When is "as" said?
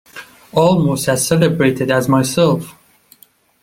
1.09-1.27, 1.91-2.09